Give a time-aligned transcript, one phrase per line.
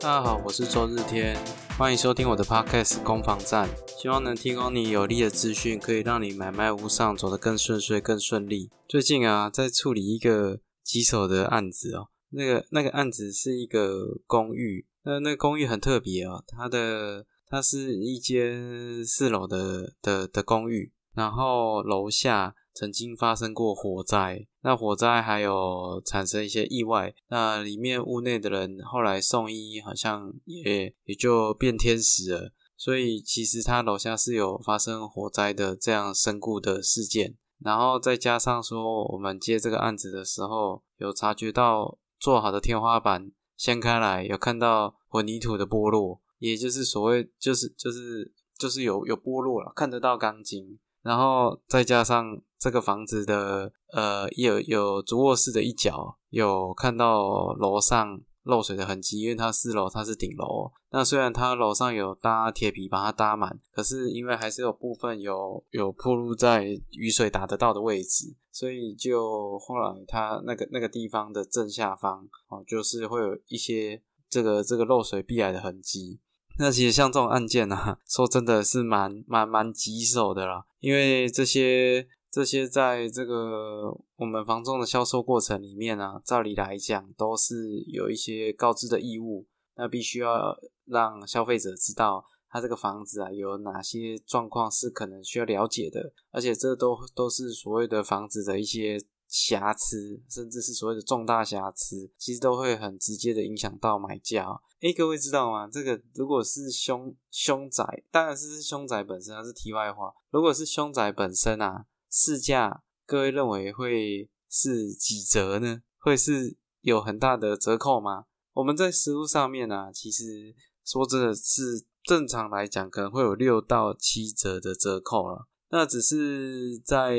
[0.00, 1.36] 大家好，我是周日天，
[1.76, 3.68] 欢迎收听我的 podcast 攻防战，
[4.00, 8.70] 希望能提供你有力的资讯，可以让你买卖无上走得更顺遂、更顺利。
[8.88, 22.54] 最近啊，在处理一个棘手的案子哦，那个那个案子是一个公寓，那那个公寓很特别哦，它的它是一间四楼的的的公寓，然后楼下。
[22.74, 32.52] 曾经发生过火灾，那火灾还有产生一些意外，那里面屋内的人后来送医，好像也也就变天使了。
[32.76, 50.78] 所以其实他楼下是有发生火灾的这样身故的事件，然后再加上说我们接这个案子的时候，有察觉到做好的天花板掀开来，有看到混凝土的剥落，也就是所谓就是就是就是有有剥落了，看得到钢筋。
[51.02, 60.70] 然后再加上这个房子的呃有有主卧室的一角有看到楼上漏水的痕迹，因为它四楼它是顶楼。
[60.90, 76.20] 那虽然它楼上有搭铁皮把它搭满，可是因为还是有部分有有铺路在雨水打得到的位置，所以就后来它那个那个地方的正下方哦，就是会有一些这个这个漏水避来的痕迹。
[76.58, 98.98] 那其实像这种案件呢， 说真的是蛮蛮蛮棘手的啦，因为这些这些在这个我们房仲的销售过程里面啊，照理来讲都是有一些告知的义务，那必须要让消费者知道他这个房子啊有哪些状况是可能需要了解的，而且这都都是所谓的房子的一些。
[99.30, 104.58] 瑕疵，甚至是所谓的重大瑕疵，其实都会很直接的影响到买家。
[104.80, 105.68] 哎，各位知道吗？
[105.70, 110.10] 这个如果是凶凶宅，当然是凶宅本身，它是题外话。
[110.30, 115.82] 如果是凶宅本身啊，市价各位认为会是几折呢？
[115.98, 118.26] 会是有很大的折扣吗？
[118.54, 120.54] 我们在实物上面呢，其实
[120.84, 125.46] 说真的是正常来讲，可能会有六到七折的折扣了。
[125.70, 127.18] 那只是在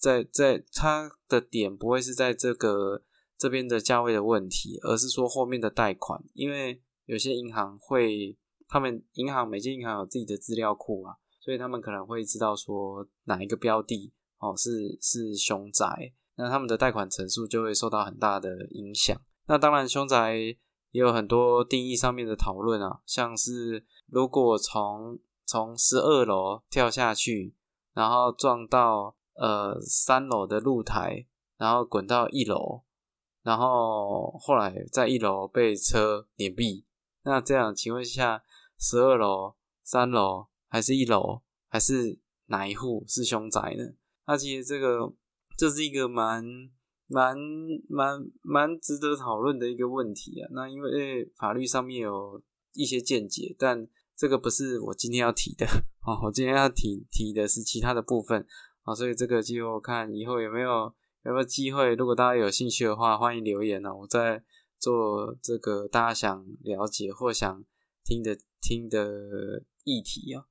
[0.00, 3.02] 在在它的点不会是在这个
[3.36, 11.16] 这边的价位的问题，而是说后面的贷款，因为有些银行会，他们银行每间银行有自己的资料库啊，
[11.48, 19.18] 所以他们可能会知道说哪一个标的哦是是凶宅，那他们的贷款成数就会受到很大的影响。
[19.46, 27.54] 那当然凶宅也有很多定义上面的讨论啊，像是如果从从十二楼跳下去。
[27.94, 31.26] 然后撞到呃三楼的露台，
[31.56, 32.82] 然后滚到一楼，
[33.42, 36.84] 然后后来在一楼被车碾毙。
[37.22, 38.44] 那这样请问下，
[38.78, 43.84] 十二楼、三楼还是一楼，还是哪一户是凶宅呢？
[44.26, 45.12] 那其实这个
[45.56, 46.44] 这是一个蛮
[47.06, 47.36] 蛮
[47.88, 50.48] 蛮蛮值得讨论的一个问题啊。
[50.52, 52.42] 那因为法律上面有
[52.74, 55.66] 一些见解，但这个不是我今天要提的。
[56.06, 58.46] 哦，我今天要提提的是其他的部分
[58.82, 64.42] 啊，所以这个就看以后有没有有没有机会，如果大家有兴趣的话，欢迎留言哦，我在
[64.78, 67.64] 做这个大家想了解或想
[68.04, 70.46] 听的听的议题啊。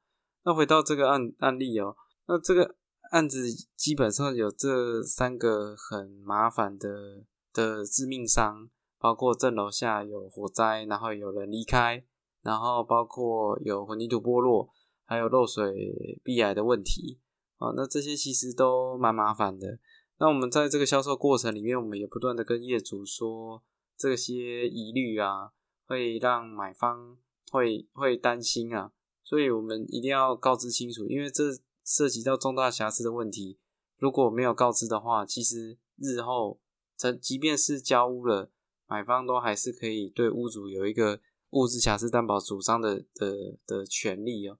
[0.47, 1.93] 那回到这个案案例哦，
[2.25, 2.77] 那这个
[3.11, 12.01] 案子基本上有这三个很麻烦的的致命伤，包括正楼下有火灾，然后有人离开，
[12.43, 14.69] 然后包括有混凝土剥落。
[15.09, 17.17] 还有漏水、壁癌的问题
[17.59, 19.79] 啊，那这些其实都蛮麻烦的。
[20.19, 23.63] 那我们在这个销售过程里面，我们也不断的跟业主说
[23.97, 25.51] 这些疑虑啊，
[25.85, 27.17] 会让买方
[27.49, 28.91] 会会担心啊，
[29.27, 31.43] 所以我们一定要告知清楚，因为这
[31.83, 33.59] 涉及到重大瑕疵的问题，
[33.97, 36.61] 如果没有告知的话，其实日后
[36.95, 38.49] 即即便是交屋了，
[38.87, 44.59] 买方都还是可以对屋主有一个物质瑕疵担保主张的的的权利哦。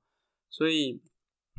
[0.49, 1.01] 所以，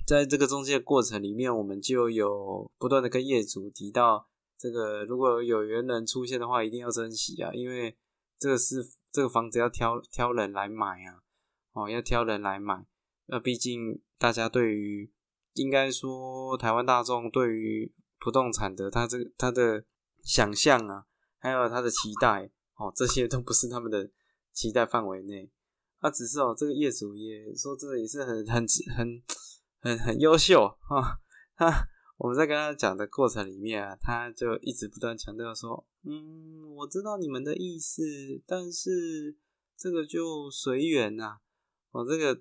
[0.06, 4.28] 在这个中介过程里面，我们就有不断的跟业主提到，
[4.58, 7.96] 这个如果有缘人出现的话，一定要珍惜啊，因为
[8.38, 11.22] 这个是这个房子要挑挑人来买啊，
[11.72, 12.84] 哦，要挑人来买。
[13.30, 15.12] 那毕竟大家对于，
[15.52, 19.84] 应该说台湾大众对于不动产的他这个他的
[20.22, 21.04] 想象啊，
[21.38, 24.10] 还有他的期待，哦，这些都不是他们的
[24.52, 25.50] 期待范围内。
[26.00, 28.66] 他只是哦，这个业主也说，这个也是很很
[28.96, 29.22] 很
[29.80, 31.20] 很很优秀啊。
[31.54, 38.02] 他我们在跟他讲的过程里面啊，他就一直不断强调说：“嗯，我知道你们的意思，
[38.46, 39.36] 但是
[39.76, 41.38] 这个就随缘呐。”
[41.90, 42.34] 我这个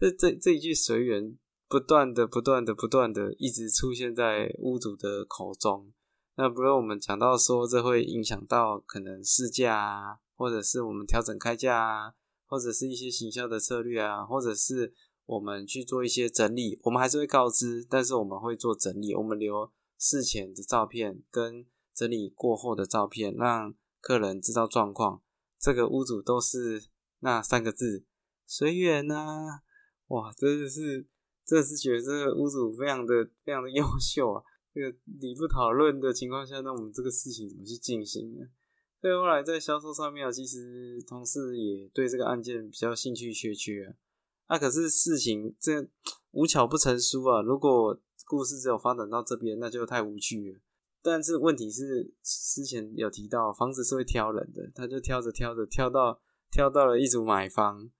[0.00, 1.36] 这这这一句“随缘”
[1.68, 5.92] 不断的、不断的、不断的一直出现在屋主的口中。
[6.36, 10.18] 那不论我们讲到说，这会影响到可能市价啊。
[10.34, 12.14] 或者是我们调整开价啊，
[12.46, 14.94] 或者是一些行销的策略啊，或者是
[15.26, 25.20] 我们去做一些整理，我们还是会告知，但是我们会做整理，我们留事前的照片跟整理过后的照片，让客人知道状况。
[25.58, 26.84] 这个屋主都是
[27.18, 28.06] 那三个字
[28.46, 29.60] 随缘呐，
[30.10, 31.04] 哇，真的是，
[31.44, 34.42] 真的是觉得这个屋主非常的非常的优秀啊。
[34.72, 38.46] 这个你不讨论的情况下，那我们这个事情怎么去进行呢？
[39.00, 43.94] 所以后来在销售上面啊，其实同事也对这个案件比较兴趣缺缺啊。
[44.48, 45.88] 那可是事情这
[46.32, 50.60] 无巧不成书啊，如果故事只有发展到这边，那就太无趣了。
[51.02, 56.20] 但是问题是，之前有提到房子是会挑人的，他就挑着挑着挑到
[56.50, 57.90] 挑到了一组买方，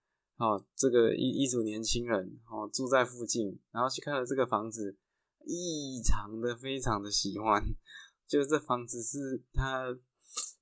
[0.41, 4.97] 哦，这个一一组年轻人哦住在附近，然后去看了这个房子，
[5.45, 7.63] 异常的非常的喜欢，
[8.27, 9.95] 就这房子是他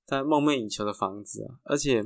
[0.04, 2.04] 他梦寐以求的房子啊，而且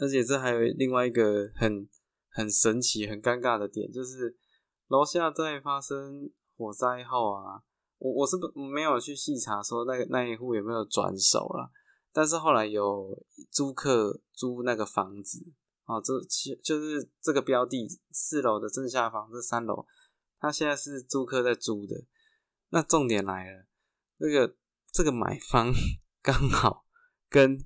[0.00, 1.88] 而且这还有另外一个很
[2.30, 4.36] 很神奇很尴尬的点，就是
[4.88, 7.62] 楼下在发生火灾后啊。
[7.98, 11.70] 我我是不没有去细查说那个那一户有没有转手了，
[12.12, 15.54] 但是后来有租客租那个房子，
[15.86, 19.86] 哦，这其就是这个标的四楼的正下方这三楼，
[20.38, 22.04] 他现在是租客在租的。
[22.70, 23.66] 那重点来了，
[24.18, 24.56] 这个
[24.92, 25.72] 这个买方
[26.22, 26.84] 刚好
[27.28, 27.64] 跟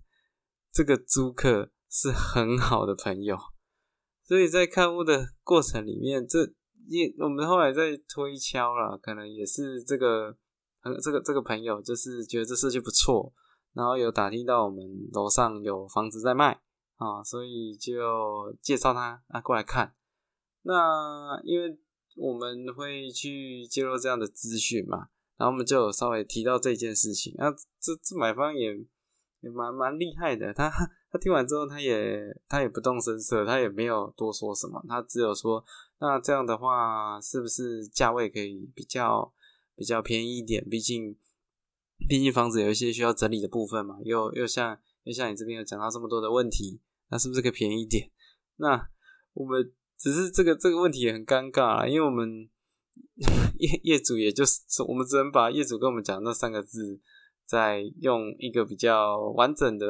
[0.72, 3.36] 这个租客是很好的朋友，
[4.24, 6.54] 所以在看屋的过程里面，这。
[6.90, 10.34] 也我们后来在推敲了，可能也是这个，
[11.02, 13.30] 这个这个朋友就是觉得这设计不错，
[13.74, 14.78] 然后有打听到我们
[15.12, 16.62] 楼上有房子在卖
[16.98, 19.94] 啊，所以就介绍他啊过来看。
[20.62, 21.78] 那因为
[22.16, 27.34] 我们会去揭露这样的资讯嘛，然后我们就稍微提到这件事情。
[27.38, 27.50] 那
[27.80, 28.76] 这这买方也
[29.40, 30.68] 也蛮蛮厉害的，他
[31.10, 35.64] 他听完之后，他也他也不动声色，他也没有多说什么，他只有说。
[36.00, 39.32] 那这样的话，是不是价位可以比较
[39.74, 40.64] 比较便宜一点？
[40.68, 41.16] 毕竟，
[42.08, 46.80] 毕竟房子有一些需要整理的部分嘛，又又像又像你这边有讲到这么多的问题，
[47.10, 48.10] 那是不是可以便宜一点？
[48.56, 48.88] 那
[49.34, 52.48] 我们只是这个这个问题也很尴尬啊，因为我们
[53.58, 57.00] 业 业主也就是我们只能把业主跟我们讲那三个字，
[57.46, 59.86] 再用一个比较完整的。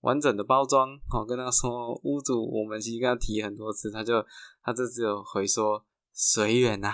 [0.00, 4.14] 完整的包装，好跟他说，屋主，我们其实跟他提很多次，他就
[4.62, 5.84] 他就只有回说
[6.14, 6.90] 随缘呐，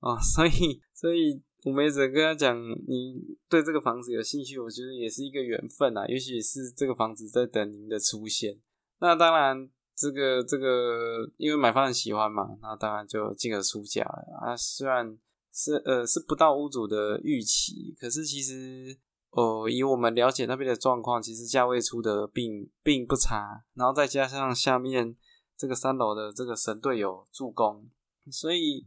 [0.00, 8.60] 哦， 所以所以我们也只能跟他讲，你对这个房子有兴趣，我觉得也是一个缘分呐，也许是这个房子在等您的出现。
[9.02, 15.18] 那当然，这个这个因为买方很喜欢嘛，那当然就进而出价了啊，虽然
[15.52, 18.98] 是呃是不到屋主的预期，可是其实。
[19.34, 25.16] 哦，以我们了解那边的状况，其实价位出的并并不差，然后再加上下面
[25.56, 27.88] 这个三楼的这个神队友助攻，
[28.30, 28.86] 所以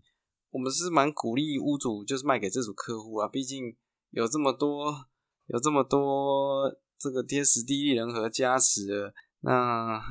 [0.52, 3.76] 我们是蛮鼓励屋主就是卖给这组客户啊，毕竟
[4.12, 5.08] 有这么多
[5.48, 9.12] 有这么多这个天时地利人和加持，
[9.46, 10.02] 那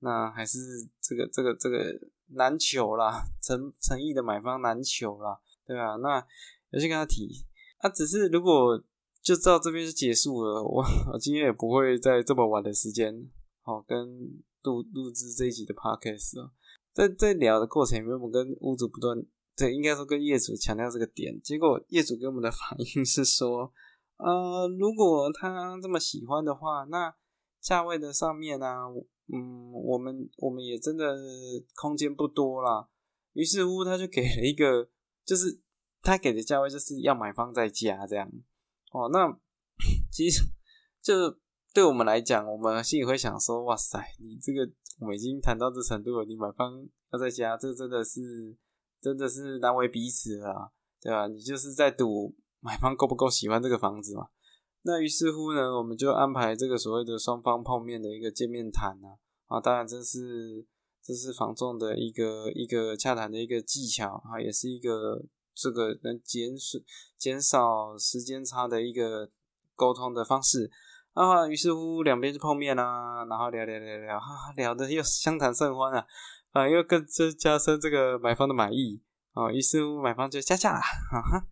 [0.00, 0.58] 那还是
[1.00, 1.78] 这个这个这个
[2.34, 5.96] 难求啦，诚诚意的买方难求啦，对吧？
[5.96, 6.24] 那
[6.70, 7.44] 有去跟他提，
[7.78, 8.82] 他只是如果。
[9.22, 10.60] 就到这边就结束了。
[10.60, 10.82] 我
[11.12, 13.30] 我今天也不会在这么晚的时间，
[13.62, 14.04] 好跟
[14.64, 16.50] 录录制这一集的 podcast 哦。
[16.92, 19.16] 在在聊的过程里面，我们跟屋主不断，
[19.56, 21.40] 对，应该说跟业主强调这个点。
[21.40, 23.72] 结果业主给我们的反应是说，
[24.16, 27.14] 呃，如果他这么喜欢的话，那
[27.62, 28.66] 价位的上面呢，
[29.32, 31.16] 嗯，我们我们也真的
[31.76, 32.88] 空间不多啦。
[33.34, 34.90] 于是乎，他就给了一个，
[35.24, 35.60] 就是
[36.02, 38.30] 他给的价位就是要买方再加这样。
[38.90, 39.26] 哦，那
[40.12, 40.42] 其实
[41.00, 41.38] 就
[41.72, 48.20] 对我们来讲，我们心里会想说：哇塞，你这个我们已经谈到这程度了，你买方要在家，这真的是
[49.00, 51.28] 真的是难为彼此了，对吧？
[51.28, 54.28] 你就是在赌买方够不够喜欢这个房子嘛？
[54.82, 60.66] 那于是乎呢，我们就安排这个所谓的双方碰面的一个见面谈啊，啊，当然这是
[61.02, 65.24] 这是防重的一个一个洽谈的一个技巧啊，也是一个。
[65.54, 66.78] 这个能减少
[67.18, 69.28] 减少时间差的一个
[69.76, 70.70] 沟通的方式
[71.12, 76.06] 啊，于是乎两边就碰面啦，然后聊聊聊聊，哈，聊的又相谈甚欢啊，
[76.52, 79.02] 啊，又更加加深这个买方的满意
[79.34, 81.46] 啊，于是乎买方就加价了，哈哈，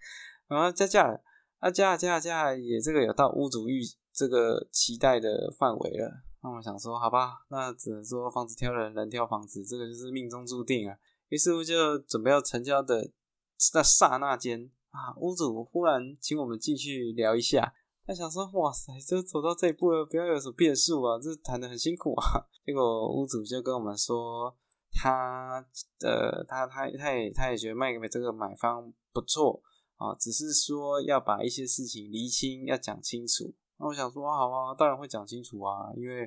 [0.49, 1.23] 然后加价了，
[1.61, 3.81] 啊加加价也这个有到屋主预
[4.13, 6.11] 这个期待的范围了，
[6.43, 10.97] 那我想说好吧，那只能说房子挑人，人挑房子，这个就是命中注定啊，
[11.29, 13.13] 于是乎就准备要成交的。
[13.75, 17.75] 那刹那间啊，屋主忽然请我们进去聊一下。
[18.07, 22.43] 他想说，哇塞，这走到这一步了，不要有什么变数啊，这谈的很辛苦啊。
[22.65, 24.57] 结果屋主就跟我们说，
[24.91, 25.63] 他
[26.01, 29.63] 呃，他他他也他也觉得卖给这个买方不错
[30.01, 33.55] 啊，只是说要把一些事情厘清，要讲清楚。
[33.79, 36.23] 那我想说，好啊，当然会讲清楚啊，因为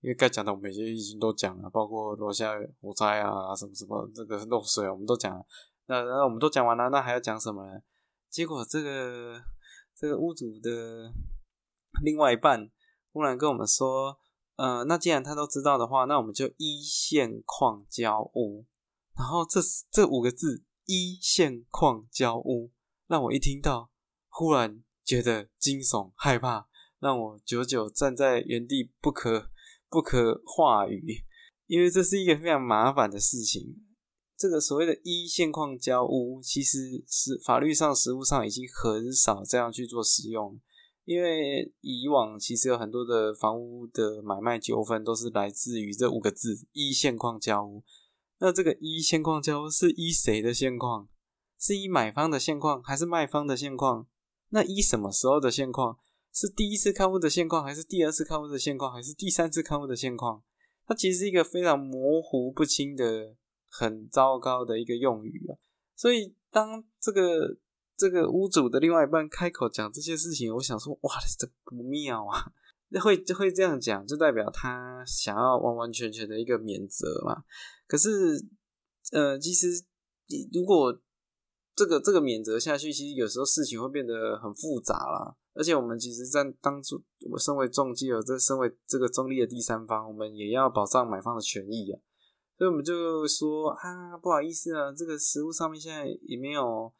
[0.00, 5.44] 因为该讲的我们也已经都讲了，包括楼下火灾啊，什么什么这个漏水，我们都讲了。
[5.86, 7.82] 那那我们都讲完了，那还要讲什么呢？
[8.30, 9.42] 结果这个。
[10.00, 11.12] 这个屋主的
[12.04, 12.70] 另外一半
[13.12, 14.16] 忽然跟我们说
[14.54, 18.64] ：“呃，那既然他都知道的话，那我们就一线矿交屋。”
[19.18, 19.60] 然后这
[19.90, 22.70] 这五个字“一线矿交屋”
[23.08, 23.90] 让我一听到，
[24.28, 26.68] 忽然觉得惊悚害怕，
[27.00, 29.50] 让我久久站在原地不可
[29.88, 31.24] 不可话语，
[31.66, 33.82] 因为这是一个非常麻烦的事情。
[34.36, 40.60] 这个所谓的一线矿交屋，其实是法律上、实务上已经很少这样去做使用，
[41.06, 47.82] 因为以往其实有很多的房屋的买卖纠纷都是来自于这五个字“一线矿交屋”。
[48.38, 51.08] 那这个一线矿交屋是依谁的现况？
[51.58, 54.06] 是依买方的现况，还是卖方的现况？
[54.50, 55.98] 那依什么时候的现况？
[56.32, 60.42] 是第一次看屋的现况，还是第二次看屋的现况，还是第三次看屋的现况？
[60.86, 63.36] 它其实是一个非常模糊不清的。
[63.70, 65.52] 很糟糕的一个用语啊，
[65.94, 67.58] 所以当这个
[67.98, 72.50] 这个屋主的另外一半开口讲这些事情，我想说，哇，这不妙啊！
[72.88, 77.44] 那 会会这样讲，就代表他想要完完全全的一个免责嘛。
[77.86, 78.42] 可是，
[79.12, 79.84] 呃，其实
[80.50, 80.98] 如果
[81.78, 85.36] 这个这个免责下去，其实有时候事情会变得很复杂啦。
[85.54, 92.00] 而且我们其实，在当初我身为中介，这身为这个中立的第三方，我们也要保障买方的权益啊。
[92.56, 96.92] 所以我们就说啊，不好意思啊，这个食物上面现在也没有，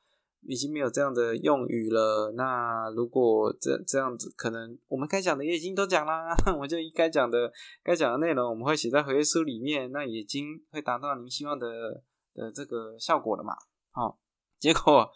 [0.43, 2.33] 已经没有这样的用语了。
[2.37, 11.67] 那如果这这样子，可能我们该讲的也已经都讲啦， 我就该讲的该讲的内容，我们会写在合约书里面，那已经会达到您希望的
[12.35, 13.53] 的这个效果了嘛？
[13.91, 14.19] 好，
[14.59, 15.11] 结果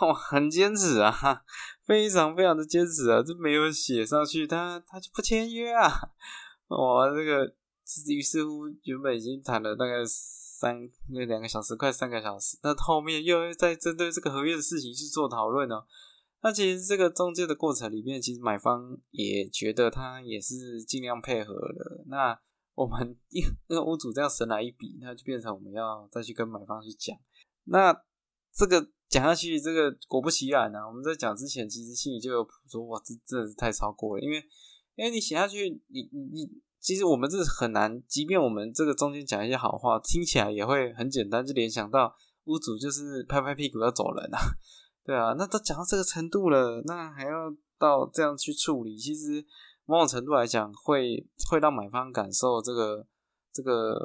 [0.00, 1.12] 哦，很坚持啊，
[1.86, 5.90] 非常非常的坚持啊，这没有写上去，他他就不签约啊，
[6.68, 7.54] 哇，这个。
[8.06, 10.78] 于是乎，原本已经谈了大概三
[11.12, 12.56] 那两个小时，快三个小时。
[12.62, 15.84] 那后面又在针对这个合约的事情去做讨论哦。
[16.40, 22.04] 那其实这个中介的过程里面，其实买方也觉得他也是尽量配合的。
[22.06, 22.40] 那
[22.76, 27.18] 我们 一那屋主这样神来一笔，那就变成我们要再去跟买方去讲。
[27.64, 27.92] 那
[28.52, 34.42] 这个讲下去，这个果不其然呢，我们在讲之前，其实心里就有谱说，哇，这真的是太超过了，因为
[34.96, 36.62] 因为你写下去，你你你。
[36.82, 44.40] 其实我们这很难，即便我们这个中间讲一些好话，听起来也会很简单，就联想到屋主就是拍拍屁股要走人啊，
[45.04, 49.44] 对啊，那都讲到这个程度了，那还要到这样去处理，其实
[49.84, 53.06] 某种程度来讲，会会让买方感受这个
[53.52, 53.98] 这个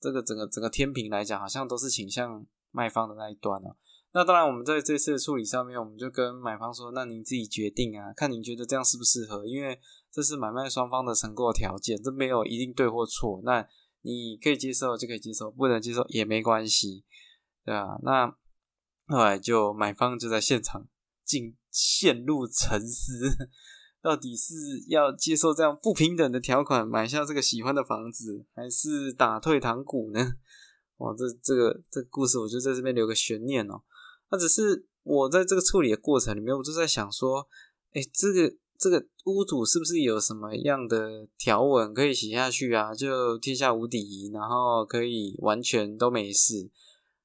[0.00, 2.44] 这个整个整个天平来讲，好像都是倾向
[2.76, 3.74] 卖方的那一端啊。
[4.12, 9.80] 那当然，我们在这次的处理上面，我们就跟买方说，那您自己决定啊，看您觉得这样适不适合，因为。
[10.12, 13.42] 这是买卖双方的成购条件，这没有一定对或错。
[13.44, 13.68] 那
[14.00, 17.04] 你可以接受就可以接受，不能接受也没关系，
[17.66, 17.98] 对吧？
[18.02, 18.34] 那
[19.08, 20.86] 后来就买方就在现场
[21.22, 23.50] 进陷入沉思，
[24.00, 24.54] 到底是
[24.88, 30.36] 要接受这样不平等的条款买下这个喜欢的房子，还是打退堂鼓呢？
[30.98, 33.82] 哇，这这个这个故事，我就在这边留个悬念哦。
[34.30, 37.48] 那只是我在这个处理的过程里面，我就在想说，
[37.92, 38.56] 哎，这个。
[38.78, 42.94] 这个屋主是不是有什么样的条文可以写下去啊？
[42.94, 46.70] 就天下无敌，然后可以完全都没事。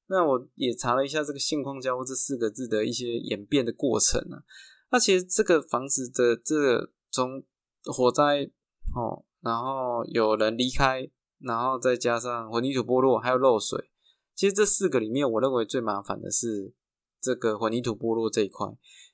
[0.08, 4.44] 那我也查了一下这个“现况交屋”这四个字的一些演变的过程啊。
[4.92, 7.44] 那其实这个房子的这个从
[7.84, 8.50] 火灾
[8.96, 11.12] 哦，然后有人离开，
[11.44, 13.90] 然后再加上混凝土剥落，还有漏水。
[14.36, 16.74] 其实这四个里面，我认为最麻烦的是
[17.22, 18.68] 这个混凝土剥落这一块。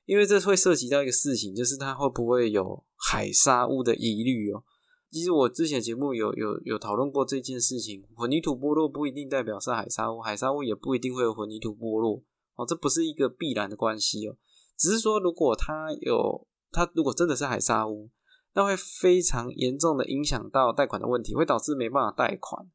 [0.05, 4.63] 因为这会涉及到一个事情，就是它会不会有海沙屋的疑虑哦。
[5.11, 12.23] 其实我之前节目有有有讨论过这件事情，混凝土剥落不一定代表是海沙屋，海沙屋也不一定会有混凝土剥落
[12.55, 14.37] 哦，这不是一个必然的关系哦。
[14.77, 18.09] 只是说，如果它有，它如果真的是海沙屋，
[18.57, 22.67] 那会非常严重的影响到贷款的问题，会导致没办法贷款。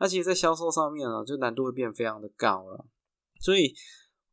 [0.00, 2.86] 那其实，在销售上面呢，就难度会变非常的高了，
[3.38, 3.74] 所以。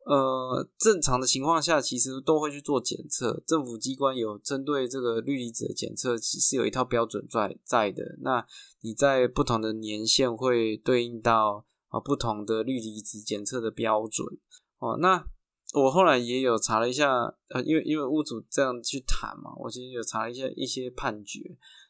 [0.05, 3.41] 呃，正常的情况下，其实都会去做检测。
[3.47, 8.03] 政府机关有针对这个氯离子的检测，其实有一套标准在在的。
[8.19, 8.45] 那
[8.81, 14.27] 你在不同的年限会对应到啊不同的氯离子检测的标准
[14.79, 14.97] 哦。
[14.99, 15.25] 那
[15.73, 17.09] 我后来也有查了一下，
[17.49, 21.39] 呃，因为因为屋主这样去谈嘛，我其实有查了一下一些判决。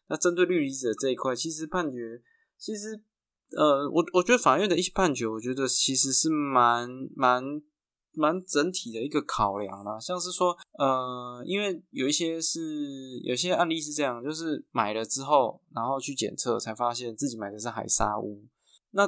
[0.08, 2.22] 那针对氯离子这一块，其实判决
[2.58, 2.98] 其实
[3.58, 7.44] 呃，我我觉得法院的一些判决，我觉得其实是蛮蛮
[8.14, 10.00] 蛮整体的一个考量啦。
[10.00, 18.46] 像是说，呃，因为有一些是有些案例是这样，就是买了之后，然后去检测才发现自己买的是海沙屋，
[18.92, 19.06] 那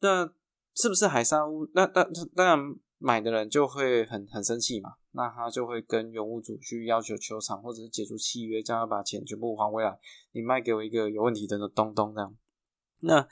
[0.00, 0.30] 那
[0.74, 1.66] 是不是海沙屋？
[1.72, 2.74] 那那当然。
[3.02, 9.98] 买的人就会很很生气嘛，那他就会跟原物主去要求求偿，或者是解除契约，叫他把钱全部还回来。
[10.32, 12.36] 你卖给我一个有问题的东东这样。
[13.00, 13.26] 那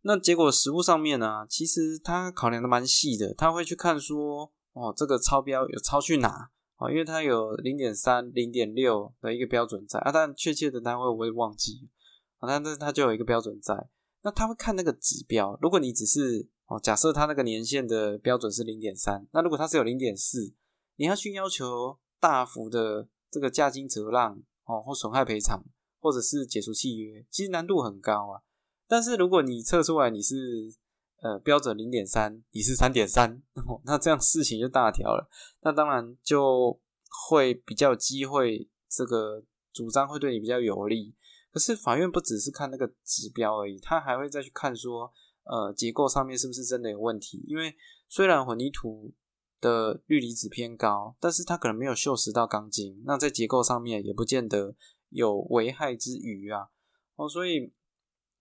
[0.00, 11.90] 那结果实物上面呢，其实他考量的蛮细的，他会去看说，哦，这个超标有超去哪哦，因为它有零点三、零点六的一个标准在啊，但确切的单位我会忘记
[12.38, 13.90] 啊，但是它就有一个标准在。
[14.22, 20.54] 那他会看那个指标，如果你只是哦，假设它那个年限的标准是零点三，那如果它是有零点四，
[20.96, 25.62] 你要去要求大幅的这个价金折让哦，或损害赔偿，
[26.00, 28.40] 或者是解除契约，其实难度很高啊。
[28.88, 30.74] 但是如果你测出来你是
[31.20, 33.42] 呃标准零点三，你是三点三，
[33.84, 35.28] 那这样事情就大条了。
[35.60, 36.80] 那当然就
[37.28, 41.14] 会比较有机会，这个主张会对你比较有利。
[41.52, 45.12] 可是法院不只是看那个指标而已，他还会再去看说。
[45.44, 47.44] 呃，结构上面是不是真的有问题？
[47.46, 47.76] 因为
[48.08, 49.12] 虽然混凝土
[49.60, 54.74] 的氯离子偏高，但是它可能没有锈蚀到钢筋，那在结构上面也不见得
[55.10, 56.68] 有危害之余啊。
[57.16, 57.72] 哦，所以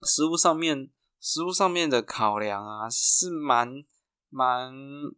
[0.04, 3.84] 实物上面，实物上面的考量啊，是蛮
[4.30, 4.74] 蛮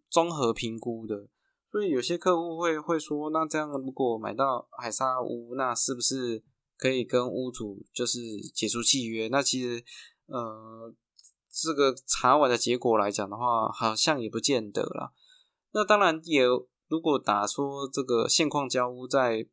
[0.10, 1.28] 综合评估的。
[1.72, 6.44] 所以有些客户会会说，那这样如果买到海沙屋，那是不是
[6.78, 8.20] 可以跟屋主就是
[8.56, 9.28] 解除契约？
[9.28, 9.84] 那其实
[10.26, 10.92] 呃。
[11.58, 15.14] 这个查完的结果来讲的话，好像也不见得啦。
[15.72, 16.44] 那当然也，
[16.90, 19.48] 如果打说这个现况交屋在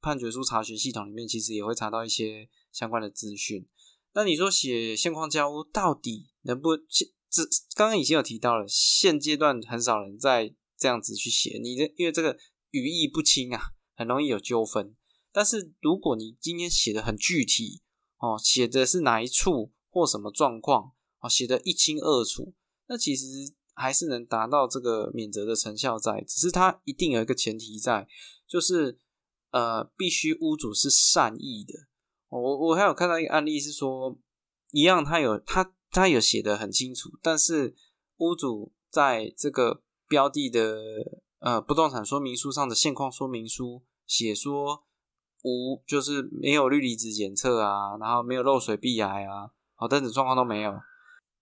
[0.00, 3.66] 判决书查询系统里面，其实也会查到一些相关的资讯。
[4.12, 7.08] 那你说写现况交屋到底能不现？
[7.28, 7.42] 这
[7.74, 12.36] 刚刚已经有提到了，现阶段很少人在这样子去写，你的因为这个
[12.70, 14.94] 语义不清啊，很容易有纠纷。
[15.32, 17.80] 但是如果你今天写的很具体
[18.18, 20.92] 哦，写的是哪一处或什么状况？
[21.22, 22.52] 哦，写的一清二楚，
[22.88, 23.24] 那其实
[23.74, 28.06] 还是能达到这个免责的成效在，只是它一定有一个前提在，
[28.46, 28.98] 就是
[29.52, 31.72] 呃，必须屋主是善意的。
[32.28, 34.18] 我我还有看到一个案例是说，
[34.72, 37.76] 一样他有他他有写的很清楚，但是
[38.16, 40.76] 屋主在这个标的的
[41.38, 44.82] 呃不动产说明书上的现况说明书写说
[45.42, 50.72] 无就是没有氯离子检测啊，然后没有漏水壁癌啊，好，但是状况都没有。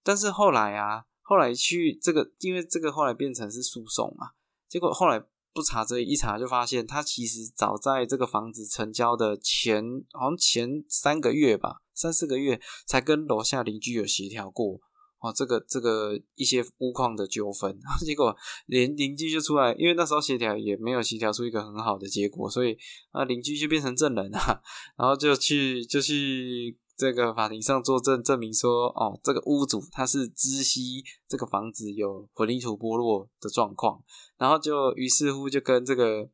[0.02, 4.30] 但是后来啊，后来去这个，因为这个后来变成是诉讼嘛，
[4.68, 14.80] 结果后来不查这一查就发现，他其实早在这个房子成交的前，好像前三个月吧，三四个月才跟楼下邻居有协调过
[15.20, 18.34] 哦，这个这个一些屋况的纠纷， 结果
[18.66, 22.76] 连邻居就出来，因为那时候协调也没有协调出一个很好的结果，所以
[23.10, 24.62] 啊邻居就变成证人啊，
[24.96, 26.78] 然后就去就去。
[27.00, 34.04] 这个法庭上作证证明说，哦，这个屋主他是知悉这个房子有混凝土剥落的状况，
[34.36, 36.28] 然后就于是乎就跟这个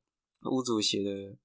[0.51, 1.37] 屋主写的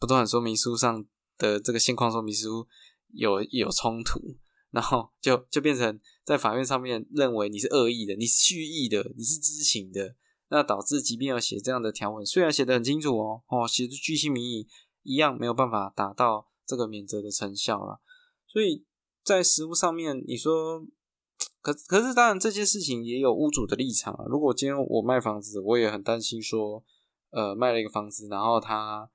[0.00, 1.06] 不动产说明书上
[1.38, 2.66] 的这个现况说明书
[3.12, 4.18] 有有冲突，
[4.72, 10.16] 然后就就变成在法院上面认为你是恶意的，你是蓄意的，你是知情的，
[10.48, 14.66] 那导致即便要写这样的条文，虽然写的很清楚哦，哦，写的句细明义，
[15.04, 18.00] 一样没有办法达到这个免责的成效了。
[18.48, 18.84] 所以
[19.22, 20.82] 在实物上面，你说，
[21.60, 24.24] 可可是当然这件事情也有屋主的立场啊。
[24.26, 26.82] 如果今天我卖房子，我也很担心说，
[27.30, 29.10] 呃，卖了一个房子，然后他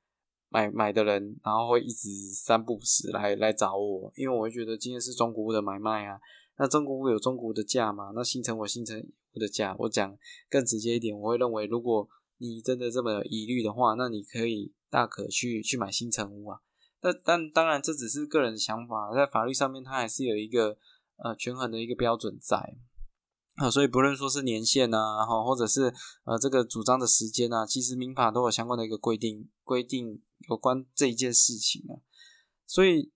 [0.50, 6.20] 买买的人，然后会一直三不时来来找我，因为我会觉得今天是中古屋的买卖啊。
[6.60, 8.12] 那中古屋有中古屋的价嘛？
[8.14, 10.16] 那新城我新城屋的价，我讲
[10.48, 16.60] 更直接一点，我会认为，如果你真的这么有疑虑的话，那你可以大可去去买新城屋啊。
[17.04, 20.78] 但但当然，这只是个人的想法，在法律上面，它还是有一个
[21.18, 22.78] 呃权衡的一个标准在
[23.56, 32.00] 啊，所以不论说是年限啊，哈，或者是呃这个主张的时间啊，其实民法都有相关的一个规定，规定有关这一件事情啊。
[32.66, 33.12] 所以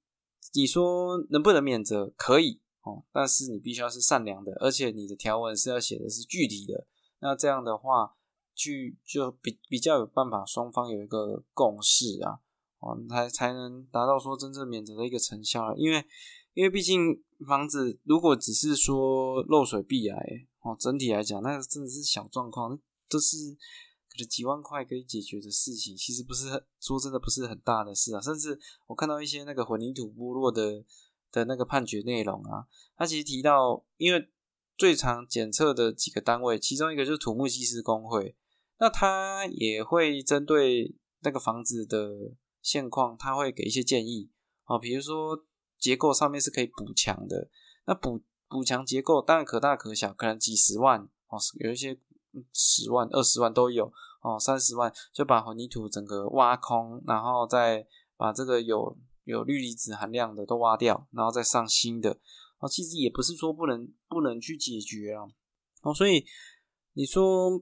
[0.53, 2.13] 你说能不能免责？
[2.17, 6.85] 可以哦，但是你必须要是善良的，而且你的条文是要写的是具体的，
[7.19, 8.17] 那这样的话，
[8.53, 12.41] 去就比比较有办法，双方有一个共识啊。
[12.79, 16.03] 哦，才才能达到说真正免责的一个成效因为
[16.53, 20.17] 因为毕竟房子如果只是说漏水、壁癌，
[20.61, 23.37] 哦，整体来讲，那真的是小状况，都是
[24.09, 26.47] 可可能几万块可以解决的事情，其实不是
[26.79, 28.19] 说真的不是很大的事啊。
[28.19, 30.83] 甚至我看到一些那个混凝土部落的
[31.31, 34.27] 的那个判决内容啊，他其实提到，因为
[34.75, 38.35] 最常检测的几个单位，其中一个就是土木技师工会，
[38.79, 42.33] 那他也会针对那个房子的
[42.67, 44.29] 现况，他会给一些建议
[44.65, 45.39] 啊，比如说
[45.79, 47.49] 结构上面是可以补墙的，
[47.85, 48.21] 那补。
[48.49, 51.99] 补强结构当然可大可小，可能几十万哦，有一些
[52.53, 62.21] 十万、二十万都有哦，三十万就把混凝土整个挖空，然后再把这个有有氯离子含量的都挖掉，然后再上新的
[62.59, 62.69] 哦。
[62.69, 65.23] 其实也不是说不能不能去解决啊
[65.81, 66.23] 哦，所以
[66.93, 67.61] 你说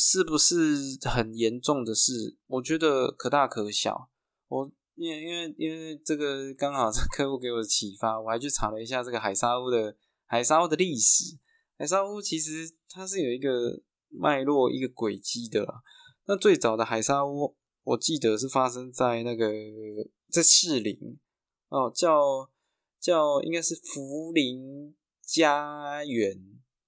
[0.00, 2.38] 是不是很严重的事？
[2.46, 4.08] 我觉得可大可小。
[4.52, 9.96] 我因为因为因为这个刚好这客户给我的启发，我还去查了一下这个海沙屋的。
[10.26, 11.36] 海沙屋的历史，
[11.76, 15.82] 海沙屋其实它是有一个脉络、一个轨迹的啦。
[16.24, 19.52] 那最早的海沙屋，我记得是发生在那个
[20.30, 21.18] 在士林
[21.68, 22.50] 哦，叫
[22.98, 26.34] 叫应该是福林家园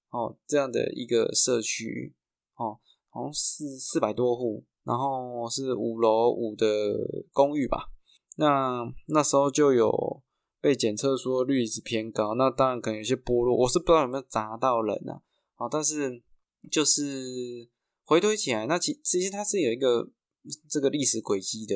[0.09, 2.15] 哦这样的一个社区
[2.55, 6.65] 哦，好像四四百多户，然后是五楼五的
[7.33, 7.89] 公寓吧。
[8.37, 10.21] 那那时候就有。
[10.61, 15.21] 被检测说氯离子偏高，那当然可能有些剥落，我是不知道有没有砸到人啊。
[15.53, 16.23] 好，但是
[16.71, 17.69] 就是
[18.03, 20.09] 回推起来，那其其实它是有一个
[20.67, 21.75] 这个历史轨迹的，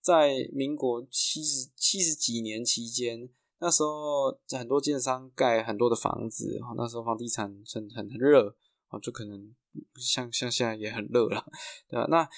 [0.00, 8.56] 在民国七十七十几年期间，那时候很多建商盖很多的房子，那时候房地产很很很热
[8.88, 9.54] 啊，就可能
[9.96, 11.44] 像像现在也很热了，
[11.88, 12.06] 对吧？
[12.08, 12.28] 那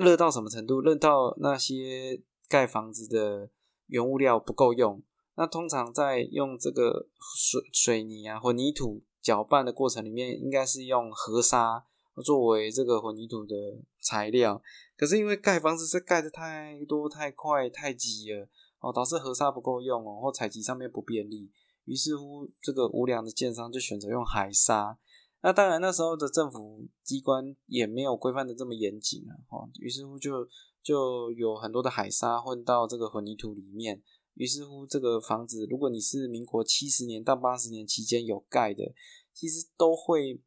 [0.00, 0.80] 热到什么程度？
[0.80, 3.50] 热到那些盖房子的
[3.86, 5.02] 原物料不够用。
[5.34, 11.84] 那通常在用这个水水泥啊混凝土搅拌的过程里面，应该是用河沙
[12.24, 13.54] 作为这个混凝土的
[13.98, 14.62] 材料。
[14.96, 18.46] 可是因为盖房子是盖的太多太快太急了
[18.80, 21.50] 哦，导致河沙不够用哦，或采集上面不便利。
[21.84, 24.98] 于是乎，这个无良的建商就选择用海沙。
[25.42, 30.48] 那当然那时候的政府机关也没有规范的这么严谨啊，哦，于是乎就
[30.82, 34.02] 就有很多的海沙混到这个混凝土里面。
[34.34, 38.94] 于是乎，这个房子，如果你是民国七十年到八十年期间有盖的，
[39.34, 40.40] 其实都会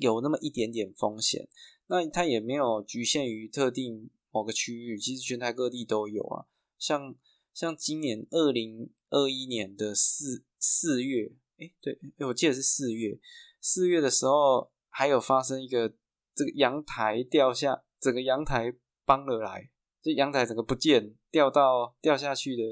[0.00, 1.46] 有那么一点点风险。
[1.88, 6.46] 那它也没有局限于特定某个区域，其实全台各地都有啊。
[6.78, 7.14] 像
[7.52, 13.20] 像今年二零二一年的四四月，哎，对，我记得是四月，
[13.66, 15.92] 四月的时候还有发生一个
[16.36, 18.72] 这个阳台掉下，整个阳台
[19.04, 22.62] 崩了来，这阳台整个不见，掉到掉下去的。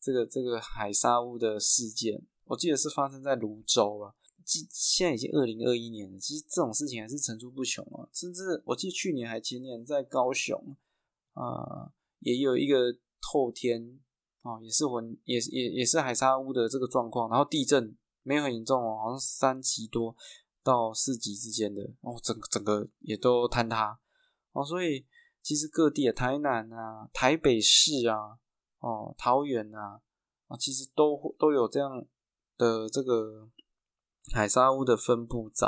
[0.00, 4.14] 这个这个海沙屋的事件，我记得是发生在泸州啊。
[4.44, 8.08] 记现在已经二零二一年了，其实这种事情还是层出不穷啊。
[8.14, 10.76] 甚至我记得去年还前年在高雄
[11.32, 13.98] 啊，也有一个透天
[14.42, 17.28] 哦，也是混，也也也是海沙屋的这个状况。
[17.28, 17.96] 然后地震
[18.28, 20.14] 没有很严重哦，好像三级多
[20.62, 23.98] 到四级之间的哦，整整个也都坍塌
[24.52, 24.62] 哦。
[24.62, 25.06] 所以
[25.42, 28.38] 其实各地啊，台南啊，台北市啊。
[28.80, 30.00] 哦，桃园啊，
[30.46, 32.06] 啊，其实都都有这样
[32.56, 33.48] 的这个
[34.32, 35.66] 海沙屋的分布在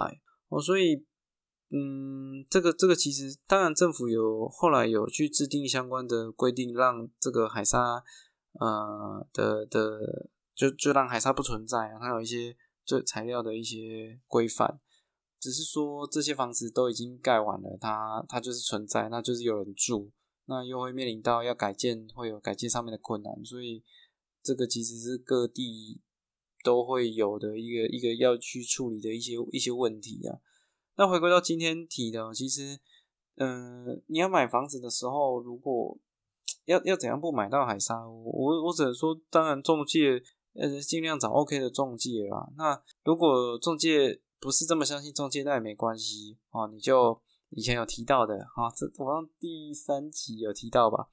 [0.49, 1.05] 哦，所以，
[1.71, 8.05] 嗯，这个这个其实当然政府有后来有去制定相关的规定，让这个海沙
[8.61, 14.79] 呃的的就就让海沙不存在啊，它有一些这材料的一些规范，
[15.41, 20.13] 只是说这些房子都已经盖完了，它它就是存在，那就是有人住。
[20.45, 23.83] 那又会面临到要改建，会有改建上面的困难，所以
[24.43, 26.03] 这个其实是各地
[26.63, 30.41] 都会有的一个一个要去处理的一些一些问题啊。
[30.97, 32.79] 那回归到今天提的，其实，
[33.37, 35.97] 嗯，你要买房子的时候，如果
[36.67, 40.23] 要要怎样不买到海沙，我我只能说，当然中介
[40.55, 42.49] 呃尽量找 OK 的中介啦。
[42.57, 47.21] 那如果中介不是这么相信中介，那也没关系哦，你就。
[47.53, 51.09] 以前有提到的啊，这好像第三集有提到吧？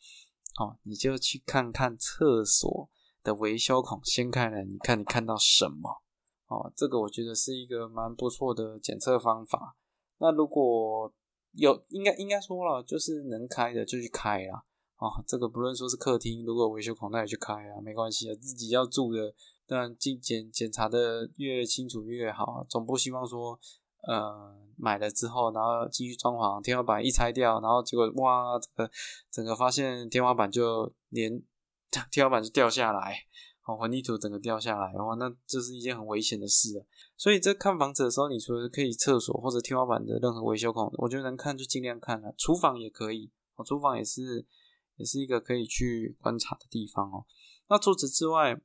[0.59, 2.87] 哦，你就去看看厕所
[3.23, 6.03] 的维修孔掀开来，你看你看到什么？
[6.45, 9.75] 哦，这个我觉得是一个蛮不错的检测方法。
[10.19, 11.11] 那如果
[11.53, 14.63] 有，应该应该说了，就是能开的就去开啦。
[14.97, 19.33] 哦，这个不论说是客厅，如果维修孔那也去开啊，没关系啊，自己要住的，
[19.65, 23.59] 当然检检检查的越清楚越好，总不希望说。
[24.07, 28.89] 呃，买了之后，然后继续装潢，天花板一拆掉，然后结果哇，这个
[29.29, 31.43] 整个发现天花板就连
[32.09, 33.17] 天花板就掉下来，
[33.65, 36.85] 哦，混凝土整个掉下来的话，那这是一件很危险的事啊。
[37.17, 42.33] 所以在看房子的时候，你除了可以厕所或者天花板的任何维修孔，我觉得能看就尽量看了。
[42.37, 44.45] 厨房也可以，哦，厨房也是
[44.97, 47.25] 也是一个可以去观察的地方哦。
[47.69, 48.61] 那除此之外，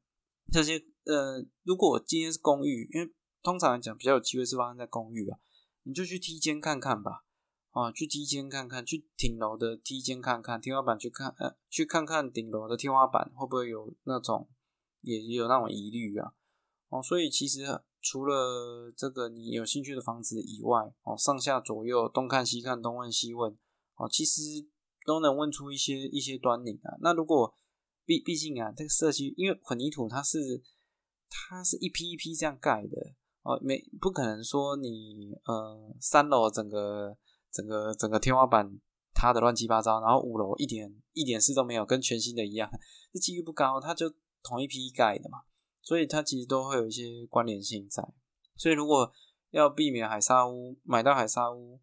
[0.50, 5.38] 这些呃，如果今天是公寓，因为通常来讲比较有机会是发生在公寓啊，
[5.84, 7.24] 你就去梯间看看吧。
[7.70, 14.46] 啊，去梯间看看，去顶楼的梯间看看，天花板去看，呃，去看看顶楼的天花板会不会有那种，
[15.00, 16.34] 也也有那种疑虑啊。
[16.90, 17.60] 哦，所以其实
[18.02, 23.56] 除了这个你有兴趣的房子以外，哦，上下左右东看西看，东问西问，
[23.96, 24.68] 哦，其实
[25.06, 26.96] 都能问出一些一些端倪啊。
[27.00, 27.54] 那如果
[28.04, 30.62] 毕毕竟啊，这个社区，因为混凝土它是
[31.28, 37.16] 它是一批一批这样盖的，哦，没不可能说你呃三楼整个。
[37.54, 38.80] 整个整个天花板
[39.12, 42.66] 塌的乱七八糟，然后五楼一点一点事都没有，跟全新的一样，
[43.12, 43.78] 这几率不高。
[43.78, 44.10] 它就
[44.42, 45.40] 同一批盖的嘛，
[45.82, 48.02] 所以它其实都会有一些关联性在。
[48.56, 49.12] 所以如果
[49.50, 51.78] 要避免海沙屋，买到海沙屋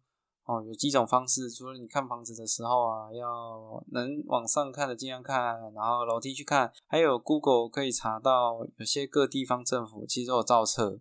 [0.50, 1.48] 哦，有几种方式。
[1.48, 10.98] 除了你看房子的时候啊，要能往上看的尽量看，然后楼梯去看，还有 Google 可以查到有些各地方政府其实都有造册。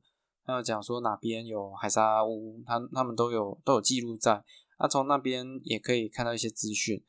[0.48, 4.44] 要讲说哪边有海沙屋，他他们都有都有记录在，
[4.80, 7.04] 那从那边也可以看到一些资讯。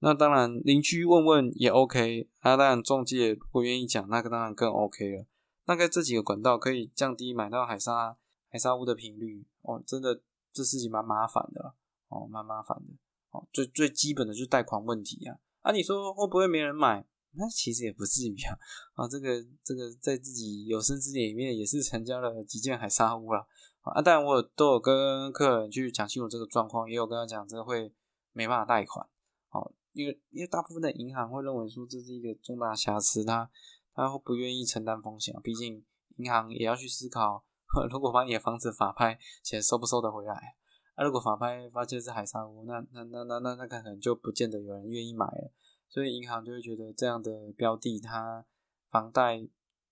[0.00, 5.26] 那当然邻居问问也 OK，那当然中介如果愿意讲，那个当然更 OK 了。
[5.64, 8.16] 大概这几个管道可以降低买到海沙
[8.50, 10.20] 海沙屋的频率哦，真的
[10.52, 11.74] 这事情蛮麻烦的
[12.08, 12.94] 哦，蛮麻烦的
[13.30, 13.46] 哦。
[13.52, 17.06] 最最基本的就是贷款问题啊，啊你说会不会没人买？
[17.38, 18.56] 那其实也不至于啊，
[18.94, 23.46] 啊，这个这个在自己有生之年里面也是成交了几件海沙屋了
[23.82, 27.92] 啊，当然我都有跟客人去讲清楚这个状况，也有跟他讲这个会
[28.32, 29.06] 没办法贷款，
[29.50, 33.50] 哦，因为因为大部分的银行会认为说这是一个重大瑕疵，他
[33.94, 35.84] 他会不愿意承担风险，毕竟
[36.16, 37.44] 银行也要去思考，
[37.92, 40.56] 如果把你的房子法拍，钱收不收得回来？
[40.96, 45.52] 啊，如果法拍发现是海沙屋，那那那那那那可能就不见得有人愿意买了。
[45.88, 48.44] 所以银行就会觉得这样的标的，它
[48.90, 49.46] 房贷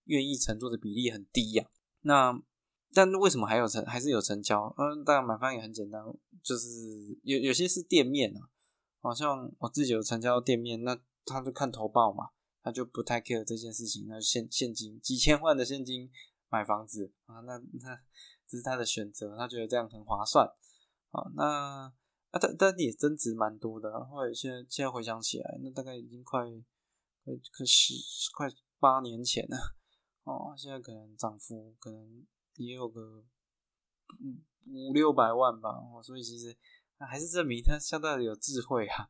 [0.05, 1.71] 愿意承做的比例很低呀。
[2.01, 2.43] 那
[2.93, 4.75] 但为什么还有成还是有成交？
[4.79, 6.03] 嗯，当然买方也很简单，
[6.43, 6.69] 就是
[7.23, 8.41] 有有些是店面啊，
[9.01, 12.31] 好像我自己有成交店面，那他就看投报嘛，
[12.63, 16.11] 他就不太 care 这件事情，那现现金几千万的现金
[16.49, 18.01] 买房子啊，那那
[18.49, 20.49] 这是他的选择，他觉得这样很划算
[21.15, 21.93] 啊，那。
[22.35, 24.05] 啊，但但也增值蛮多的。
[24.07, 26.43] 后来现在现在回想起来，那大概已经快
[27.25, 27.95] 快快十
[28.35, 28.49] 快
[28.81, 29.57] 八年前了
[30.25, 30.53] 哦。
[30.57, 33.23] 现在可能涨幅可能也有个
[34.19, 34.35] 五
[34.67, 35.69] 五六百万吧。
[35.69, 36.59] 哦，所以其实
[36.99, 39.09] 还是证明他相当有智慧啊。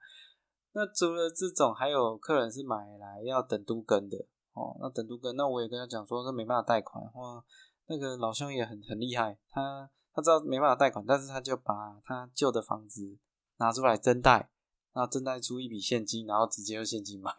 [0.72, 4.18] 那除了这种，还有客人是买来要等都更的
[4.52, 4.76] 哦。
[4.82, 7.02] 那等都更，那我也跟他讲说，那没办法贷款。
[7.14, 7.42] 哇，
[7.86, 9.88] 那个老兄也很很厉害，他。
[10.14, 13.18] 他知道没办法贷款，但是他就把他旧的房子
[13.57, 14.48] 拿出来增贷，
[14.92, 17.35] 然后增贷出一笔现金，然后直接用现金买，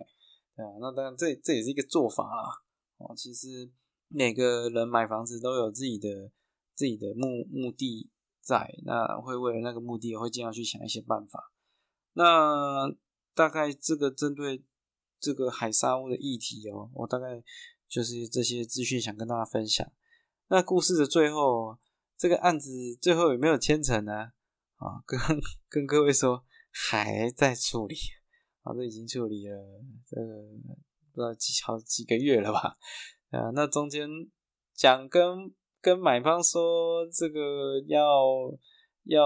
[0.58, 2.44] 对啊，那当然这这也是一个做法啦。
[2.98, 3.72] 哦，其实
[4.10, 6.30] 每个人买房子都有自己的
[6.74, 8.12] 自己的目目的
[8.42, 11.54] 在，那会为了那个目的，会尽量去想一些办法。
[12.12, 12.94] 那
[13.34, 14.66] 大概这个针对
[15.18, 17.42] 这个海沙屋的议题哦，我大概
[17.88, 19.90] 就是这些资讯想跟大家分享。
[20.50, 21.78] 那故事的最后。
[22.18, 24.14] 这个案子最后有没有签成呢？
[24.78, 25.20] 啊，跟
[25.70, 27.96] 跟各位说还在处理，
[28.62, 29.58] 啊，这已经处理了，
[30.06, 30.26] 这个
[31.14, 32.78] 不知道几好几个月了吧？
[33.32, 34.08] 啊，那中间
[34.74, 38.04] 讲跟跟买方说这个要
[39.04, 39.22] 要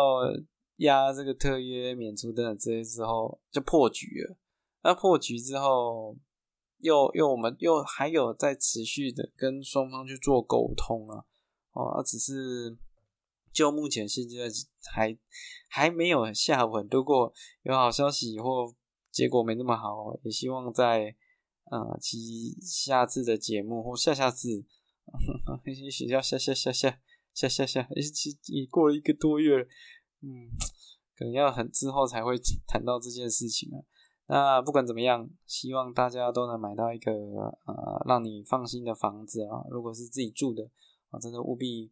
[0.77, 4.37] 压这个特约免租等等这些之后，就破局了。
[4.83, 6.15] 那破局之后，
[6.77, 11.25] 又又我们又还有在持续的跟双方去做沟通啊。
[11.85, 12.77] 哦，只是
[13.53, 14.35] 就目前现在
[14.91, 15.17] 还
[15.69, 16.87] 还没有下文。
[16.91, 18.73] 如果有好消息或
[19.11, 21.15] 结果没那么好，也希望在
[21.71, 24.63] 呃其下次的节目或下下次，
[25.65, 26.99] 也许要下下下下
[27.33, 29.67] 下下下，也其也过了一个多月，
[30.21, 30.49] 嗯，
[31.15, 32.35] 可能要很之后才会
[32.67, 33.81] 谈到这件事情啊。
[34.27, 39.63] 那不管怎么样，希望大家都能买到一个呃让你放心的房子啊。
[39.71, 40.69] 如果是自己住的。
[41.09, 41.91] 啊，真的务必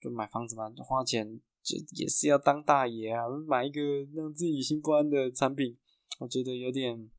[0.00, 3.22] 就买房子嘛，花钱就也是要当大爷啊！
[3.46, 3.80] 买一个
[4.14, 5.76] 让自己心不安的产品，
[6.18, 7.10] 我觉得有点。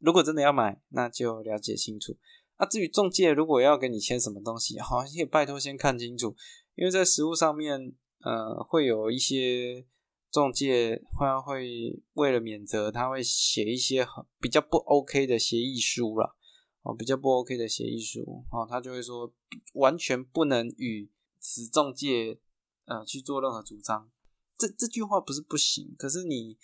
[0.00, 2.16] 如果真的要买，那就了解清楚。
[2.56, 6.36] 啊，至于中介如果要给你签什么东西，好，也拜托先看清楚，
[6.74, 9.86] 因为在实物上面，呃，会有一些
[10.30, 14.06] 中介会会为了免责，他会写一些
[14.40, 16.35] 比较不 OK 的协议书了。
[16.86, 19.32] 哦比较不 OK 的协议书哦，他就会说
[19.74, 22.38] 完全不能与此中介
[22.84, 24.08] 呃去做任何主张。
[24.56, 26.56] 这这句话不是不行，可是你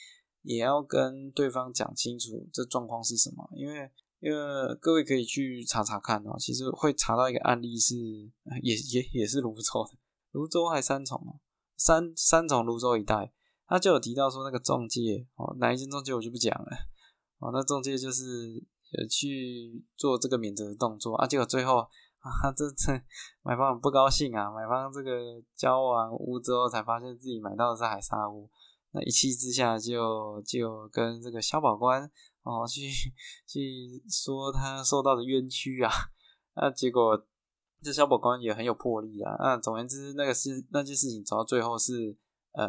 [0.43, 4.39] 也要跟对方讲清楚这状况是什么，因为因为
[4.81, 7.97] 各位可以去查查看哦，其实会查到一个案例是
[8.63, 9.99] 也也也是泸州的，
[10.31, 11.41] 泸州还三重哦，
[11.77, 13.33] 三三重泸州一带，
[13.67, 16.71] 他就有提到说那个中介哦，哪一间中介我就不讲了
[17.41, 18.65] 哦，那中介就是
[18.98, 21.87] 呃去做这个免责的动作啊，结果最后。
[22.22, 22.92] 啊，这这
[23.42, 24.48] 买方很不高兴啊！
[24.48, 28.48] 买方这个交完屋之后，才发现自己买到的是海沙屋，
[28.92, 32.09] 那一气之下就就跟这个消保官
[32.44, 32.83] 哦去
[33.44, 35.90] 去说他受到的冤屈啊，
[36.55, 37.26] 那结果
[37.83, 39.35] 这消保官也很有魄力啊。
[39.40, 42.16] 那总而言之，那个事那件事情走到最后是
[42.52, 42.68] 呃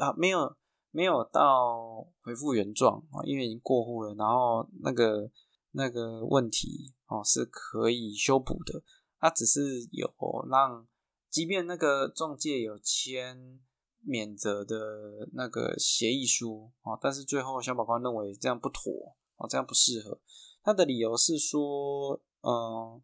[0.00, 0.56] 啊没有
[0.92, 5.30] 没有到恢复原状啊，因为已经过户了，然后那个。
[5.74, 8.82] 那个问题哦是可以修补的，
[9.18, 10.06] 它只是有
[10.50, 10.86] 让，
[11.30, 13.58] 即便那个中介有签
[14.02, 20.20] 免责的那个协议书哦，但是最后小保官认为这样不妥哦，这样不适合。
[20.62, 23.00] 他的理由是说，嗯，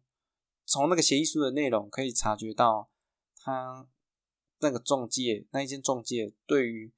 [0.63, 2.91] 从那个协议书的内容可以察觉到，
[3.35, 3.87] 他
[4.59, 6.93] 那个中介那一间中介对于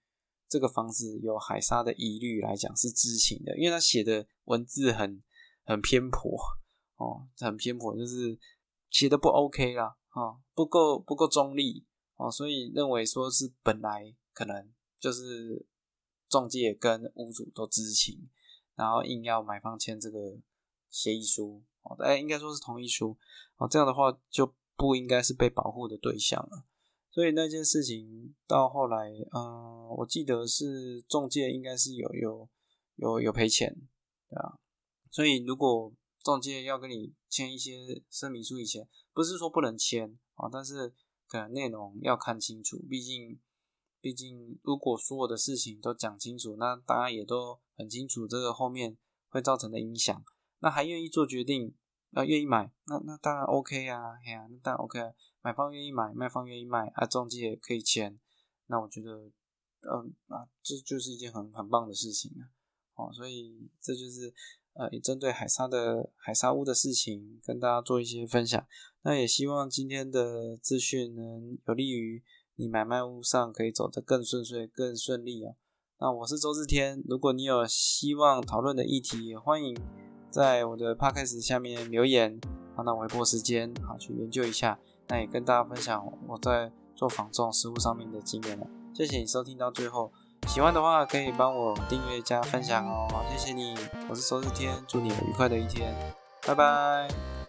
[0.52, 5.24] 这个房子有海沙的疑虑来讲是知情的，因为他写的文字很。
[5.64, 6.38] 很偏颇
[6.98, 8.38] 哦，很偏颇，就是
[8.90, 11.86] 写的不 OK 啦，啊，不够不够中立
[12.16, 15.64] 哦，所以认为说是本来可能就是
[16.28, 18.28] 中介跟屋主都知情，
[18.76, 20.40] 然后硬要买方签这个
[20.90, 23.16] 协议书哦，哎，应该说是同意书
[23.58, 26.66] 哦，这样的话就不应该是被保护的对象了。
[27.12, 32.50] 所以那件事情到后来，嗯，我记得是中介应该是有有
[32.96, 33.76] 有有赔钱，
[34.30, 34.58] 对啊。
[35.12, 35.94] 所以，如果
[36.24, 40.94] 中介要跟你签一些声明书，以前不是说不能签啊，但是
[41.28, 42.80] 可能内容要看清楚。
[42.90, 43.38] 毕竟，
[44.00, 48.98] 毕竟如果所有的事情都讲清楚，那大家也都很清楚这个后面
[49.28, 50.24] 会造成的影响，
[50.60, 51.76] 那还愿意做决定，
[52.14, 58.20] 啊，愿意买，那那当然 OK 啊，哎呀，那当然 OK 啊，买方愿意买，卖方愿意卖，啊，中介可以签，
[58.68, 59.32] 那我觉得，
[59.82, 62.50] 嗯啊，这就是一件很很棒的事情啊，
[62.96, 64.34] 哦，所以这就是。
[64.74, 68.66] 呃，也针对海沙的海沙屋的事情跟大家做一些分享。
[69.02, 72.24] 那也希望今天的资讯能有利于
[72.56, 75.56] 你买卖屋上可以走得更顺遂、更顺利啊。
[76.00, 79.78] 那我是周志天，如果你有希望讨论的议题，也欢迎
[80.30, 82.40] 在我的 podcast 下面留言，
[82.74, 84.80] 好，那我会拨时间好去研究一下。
[85.12, 88.66] 那也跟大家分享我在做仿种实物上面的经验了。
[88.94, 90.10] 谢谢你收听到最后。
[90.48, 93.76] 喜欢的话可以帮我订阅加分享哦，谢谢你，
[94.10, 95.94] 我是周日天，祝你有愉快的一天，
[96.48, 97.41] 拜拜。